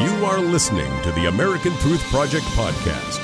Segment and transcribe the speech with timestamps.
[0.00, 3.18] You are listening to the American Truth Project podcast.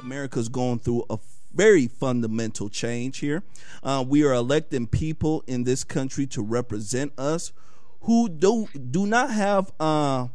[0.00, 1.18] America's going through a
[1.52, 3.42] very fundamental change here.
[3.82, 7.52] Uh, we are electing people in this country to represent us
[8.02, 10.28] who do do not have, uh,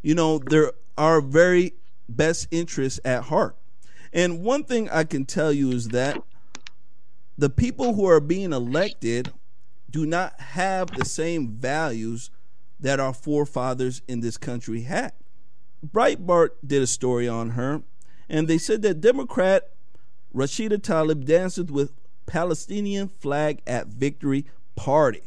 [0.00, 1.74] you know, their our very
[2.08, 3.54] best interests at heart.
[4.14, 6.22] And one thing I can tell you is that
[7.36, 9.30] the people who are being elected
[9.90, 12.30] do not have the same values
[12.86, 15.12] that our forefathers in this country had.
[15.84, 17.82] Breitbart did a story on her,
[18.28, 19.70] and they said that Democrat
[20.32, 21.92] Rashida Tlaib dances with
[22.26, 24.46] Palestinian flag at victory
[24.76, 25.22] party.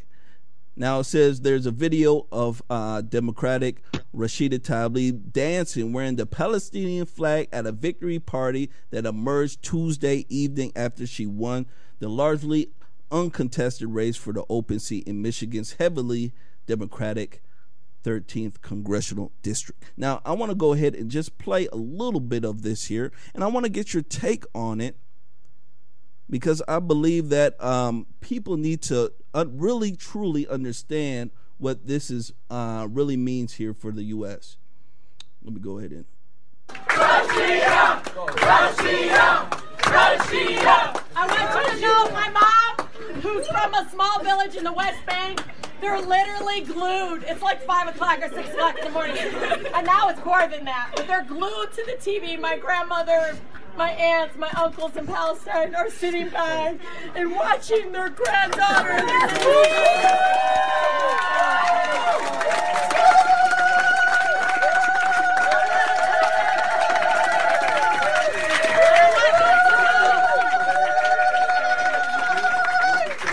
[0.78, 3.84] Now it says there's a video of uh, Democratic
[4.16, 10.72] Rashida Tlaib dancing wearing the Palestinian flag at a victory party that emerged Tuesday evening
[10.78, 11.66] after she won
[12.00, 12.70] the largely
[13.12, 16.32] uncontested race for the open seat in Michigan's heavily
[16.66, 17.42] Democratic
[18.04, 19.84] 13th congressional district.
[19.98, 23.12] Now, I want to go ahead and just play a little bit of this here,
[23.34, 24.96] and I want to get your take on it
[26.30, 32.32] because I believe that um, people need to uh, really, truly understand what this is
[32.50, 34.58] uh, really means here for the U.S.
[35.44, 36.06] Let me go ahead and.
[36.88, 38.02] Russia!
[38.18, 39.50] Russia!
[39.88, 41.04] Russia!
[41.16, 42.88] I want you to know my mom,
[43.22, 45.42] who's from a small village in the West Bank,
[45.82, 47.24] they're literally glued.
[47.28, 49.18] It's like 5 o'clock or 6 o'clock in the morning.
[49.18, 50.92] And now it's more than that.
[50.96, 52.40] But they're glued to the TV.
[52.40, 53.38] My grandmother,
[53.78, 56.78] my aunts, my uncles in Palestine are sitting by
[57.16, 59.06] and watching their granddaughter.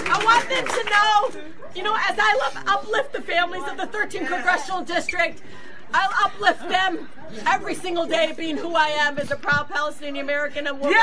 [0.09, 1.31] I want them to know,
[1.75, 5.43] you know, as I love, uplift the families of the 13th congressional district,
[5.95, 7.09] I'll uplift them
[7.47, 10.97] every single day being who I am as a proud Palestinian American and woman.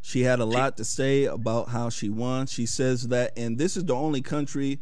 [0.00, 2.46] She had a lot to say about how she won.
[2.46, 4.78] She says that, and this is the only country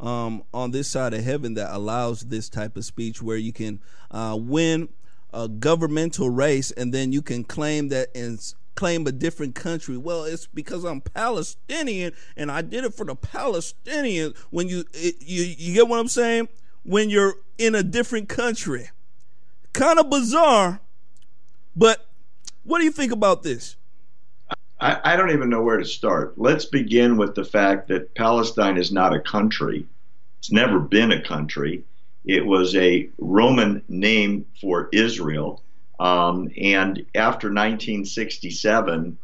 [0.00, 3.80] um, on this side of heaven that allows this type of speech where you can
[4.10, 4.88] uh, win
[5.32, 9.96] a governmental race and then you can claim that and s- claim a different country.
[9.96, 14.36] Well, it's because I'm Palestinian and I did it for the Palestinians.
[14.50, 16.48] When you it, you you get what I'm saying?
[16.82, 18.90] When you're in a different country,
[19.72, 20.80] kind of bizarre.
[21.76, 22.06] But
[22.62, 23.76] what do you think about this?
[24.80, 26.34] I, I don't even know where to start.
[26.36, 29.86] Let's begin with the fact that Palestine is not a country.
[30.38, 31.84] It's never been a country.
[32.24, 35.62] It was a Roman name for Israel.
[35.98, 39.18] Um, and after 1967,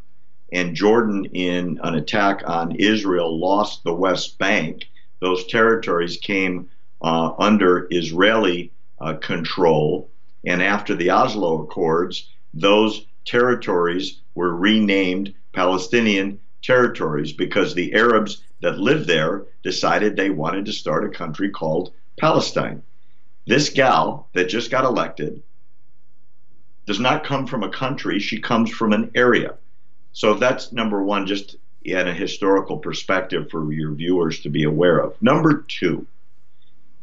[0.52, 4.88] and Jordan, in an attack on Israel, lost the West Bank,
[5.20, 6.70] those territories came
[7.02, 10.10] uh, under Israeli uh, control.
[10.44, 18.78] And after the Oslo Accords, those territories were renamed Palestinian territories because the Arabs that
[18.78, 22.82] lived there decided they wanted to start a country called Palestine.
[23.46, 25.42] This gal that just got elected
[26.90, 29.54] does not come from a country, she comes from an area.
[30.10, 34.98] So that's number one, just in a historical perspective for your viewers to be aware
[34.98, 35.14] of.
[35.22, 36.08] Number two,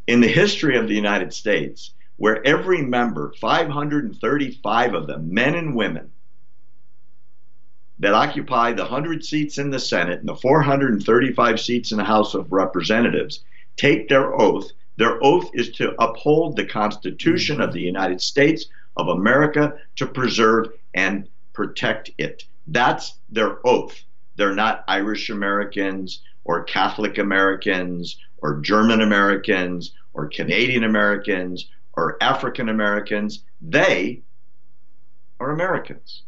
[0.06, 5.74] in the history of the United States, where every member, 535 of them, men and
[5.74, 6.12] women,
[8.00, 12.34] that occupy the 100 seats in the Senate and the 435 seats in the House
[12.34, 13.46] of Representatives
[13.78, 14.70] take their oath.
[14.98, 18.66] Their oath is to uphold the Constitution of the United States
[18.98, 22.44] of America to preserve and protect it.
[22.68, 24.04] That's their oath.
[24.36, 32.70] They're not Irish Americans or Catholic Americans or German Americans or Canadian Americans or African
[32.70, 33.44] Americans.
[33.62, 34.22] They
[35.40, 36.24] are Americans.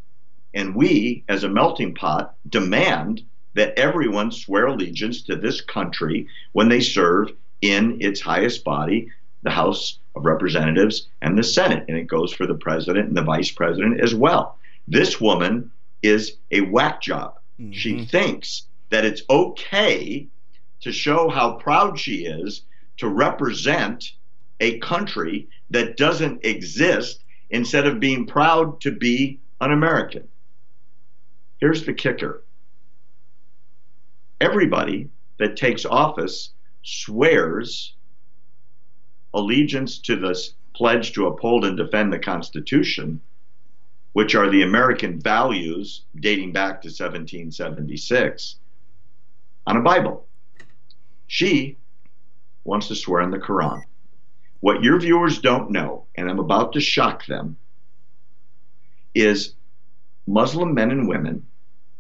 [0.54, 3.22] And we, as a melting pot, demand
[3.54, 7.32] that everyone swear allegiance to this country when they serve
[7.62, 9.12] in its highest body,
[9.44, 11.86] the House of Representatives and the Senate.
[11.88, 14.58] And it goes for the president and the vice president as well.
[14.88, 15.72] This woman
[16.02, 17.40] is a whack job.
[17.72, 18.06] She mm-hmm.
[18.06, 20.28] thinks that it's okay
[20.82, 22.64] to show how proud she is
[22.98, 24.14] to represent
[24.60, 30.28] a country that doesn't exist instead of being proud to be an American.
[31.60, 32.44] Here's the kicker
[34.42, 36.52] everybody that takes office
[36.82, 37.94] swears
[39.34, 43.22] allegiance to this pledge to uphold and defend the Constitution,
[44.14, 48.56] which are the American values dating back to 1776,
[49.68, 50.26] on a Bible.
[51.28, 51.78] She
[52.64, 53.84] wants to swear on the Quran.
[54.62, 57.58] what your viewers don't know, and I'm about to shock them,
[59.16, 59.56] is
[60.28, 61.46] Muslim men and women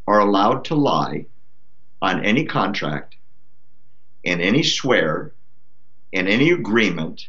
[0.07, 1.25] are allowed to lie
[2.01, 3.15] on any contract
[4.25, 5.33] and any swear
[6.13, 7.27] and any agreement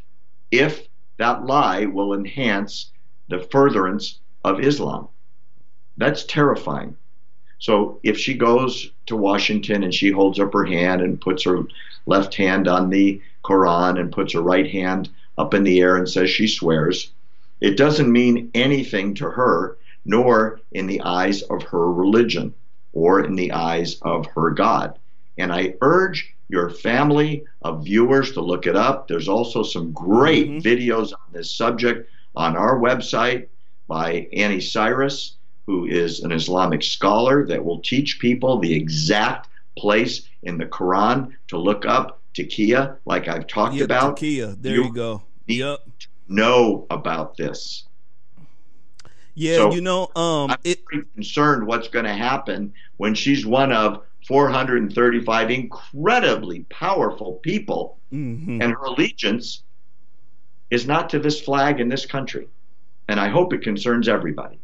[0.51, 0.89] if
[1.19, 2.91] that lie will enhance
[3.29, 5.09] the furtherance of Islam.
[5.97, 6.97] That's terrifying.
[7.59, 11.65] So if she goes to Washington and she holds up her hand and puts her
[12.07, 16.09] left hand on the Quran and puts her right hand up in the air and
[16.09, 17.13] says she swears,
[17.61, 22.55] it doesn't mean anything to her, nor in the eyes of her religion
[22.95, 24.99] or in the eyes of her God.
[25.37, 29.07] And I urge your family of viewers to look it up.
[29.07, 30.67] There's also some great mm-hmm.
[30.67, 33.47] videos on this subject on our website
[33.87, 35.37] by Anni Cyrus,
[35.67, 39.49] who is an Islamic scholar that will teach people the exact
[39.79, 44.17] place in the Quran to look up Taqiyya, like I've talked yep, about.
[44.17, 45.23] Taqiyya, there you, you go.
[45.47, 45.81] Yep.
[46.29, 47.85] Know about this.
[49.35, 50.81] Yeah, so you know, um, I'm it,
[51.15, 58.63] concerned what's going to happen when she's one of 435 incredibly powerful people, mm-hmm.
[58.63, 59.65] and her allegiance
[60.71, 62.47] is not to this flag in this country.
[63.09, 64.61] And I hope it concerns everybody.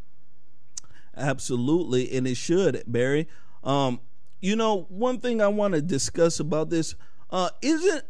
[1.17, 3.27] Absolutely, and it should, Barry.
[3.65, 3.99] Um,
[4.41, 6.95] you know, one thing I want to discuss about this
[7.31, 8.05] uh, isn't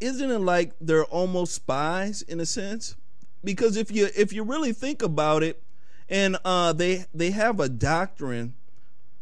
[0.00, 2.96] isn't it like they're almost spies in a sense?
[3.44, 5.62] Because if you if you really think about it,
[6.08, 8.54] and uh, they they have a doctrine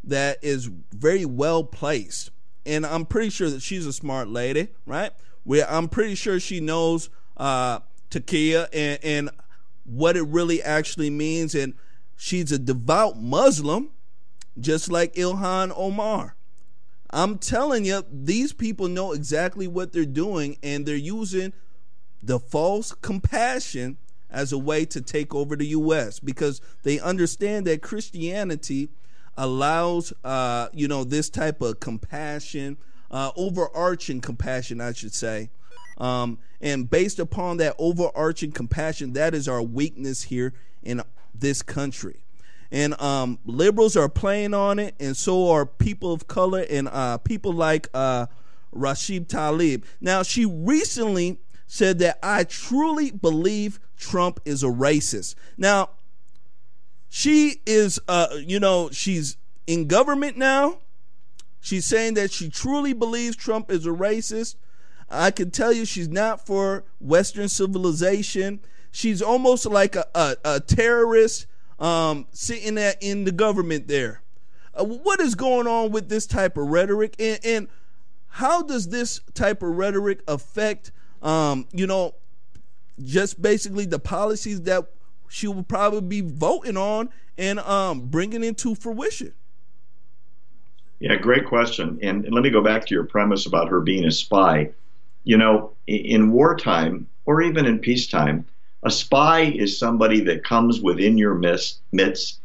[0.05, 2.31] that is very well placed,
[2.65, 5.13] and I'm pretty sure that she's a smart lady, right?
[5.45, 7.81] Where I'm pretty sure she knows uh,
[8.11, 9.31] Taqiyya and, and
[9.85, 11.75] what it really actually means, and
[12.17, 13.91] she's a devout Muslim,
[14.59, 16.37] just like Ilhan Omar.
[17.11, 21.53] I'm telling you, these people know exactly what they're doing, and they're using
[22.23, 23.97] the false compassion
[24.31, 26.21] as a way to take over the U.S.
[26.21, 28.91] because they understand that Christianity
[29.37, 32.77] allows, uh, you know, this type of compassion,
[33.11, 35.51] uh, overarching compassion, I should say.
[35.99, 41.03] Um, and based upon that overarching compassion, that is our weakness here in
[41.35, 42.23] this country
[42.73, 47.19] and um, liberals are playing on it, and so are people of color and uh,
[47.19, 48.27] people like uh,
[48.73, 49.85] Rashid Tlaib.
[50.01, 55.35] Now, she recently said that I truly believe Trump is a racist.
[55.57, 55.91] Now,
[57.11, 59.37] she is, uh, you know, she's
[59.67, 60.79] in government now.
[61.61, 64.55] She's saying that she truly believes Trump is a racist.
[65.11, 68.61] I can tell you she's not for Western civilization.
[68.93, 71.47] She's almost like a, a, a terrorist
[71.81, 74.23] um, sitting there in the government there.
[74.73, 77.69] Uh, what is going on with this type of rhetoric, and, and
[78.29, 80.93] how does this type of rhetoric affect,
[81.23, 82.15] um, you know,
[83.03, 84.85] just basically the policies that
[85.31, 89.33] she will probably be voting on and um, bringing into fruition?
[90.99, 91.99] Yeah, great question.
[92.03, 94.71] And, and let me go back to your premise about her being a spy.
[95.25, 98.45] You know, in, in wartime or even in peacetime,
[98.83, 102.41] a spy is somebody that comes within your midst,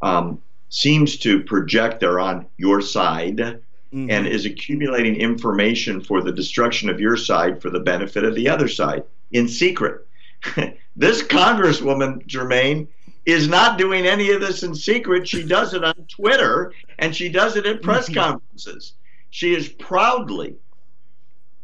[0.00, 4.10] um, seems to project they're on your side, mm-hmm.
[4.10, 8.48] and is accumulating information for the destruction of your side for the benefit of the
[8.48, 9.02] other side
[9.32, 10.06] in secret.
[10.96, 12.88] this Congresswoman, Jermaine,
[13.26, 15.28] is not doing any of this in secret.
[15.28, 18.20] She does it on Twitter and she does it at press mm-hmm.
[18.20, 18.94] conferences.
[19.30, 20.56] She is proudly,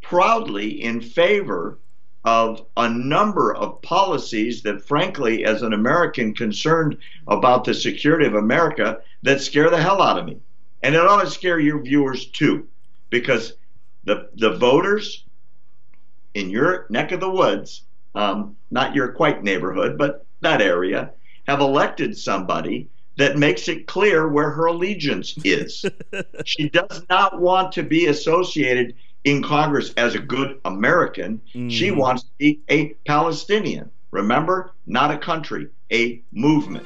[0.02, 1.78] proudly in favor
[2.24, 6.96] of a number of policies that, frankly, as an American concerned
[7.28, 10.38] about the security of America, that scare the hell out of me.
[10.82, 12.68] And it ought to scare your viewers too,
[13.10, 13.54] because
[14.04, 15.24] the, the voters
[16.34, 17.82] in your neck of the woods,
[18.14, 21.12] um, not your quite neighborhood, but that area,
[21.46, 25.84] have elected somebody that makes it clear where her allegiance is.
[26.44, 28.94] she does not want to be associated
[29.24, 31.40] in Congress as a good American.
[31.54, 31.70] Mm.
[31.70, 33.90] She wants to be a Palestinian.
[34.10, 36.84] Remember, not a country, a movement.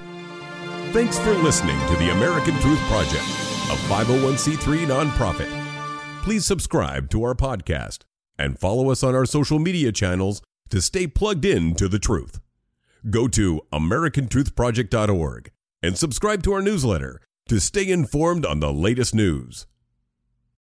[0.92, 5.68] Thanks for listening to the American Truth Project, a 501c3 nonprofit.
[6.22, 8.04] Please subscribe to our podcast
[8.38, 12.40] and follow us on our social media channels to stay plugged in to the truth.
[13.10, 15.50] Go to americantruthproject.org
[15.82, 19.66] and subscribe to our newsletter to stay informed on the latest news.